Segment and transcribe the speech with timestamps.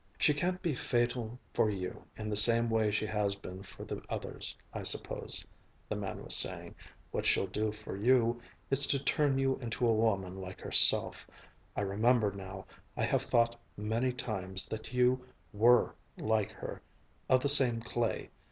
[0.17, 4.01] "She can't be fatal for you in the same way she has been for the
[4.09, 5.45] others, of course,"
[5.87, 6.73] the man was saying.
[7.11, 8.41] "What she'll do for you
[8.71, 11.27] is to turn you into a woman like herself.
[11.75, 12.65] I remember now,
[12.97, 16.81] I have thought many times, that you were like her...
[17.29, 18.31] of the same clay.